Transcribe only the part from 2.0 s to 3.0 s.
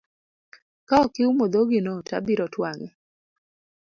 to abiro twang'e.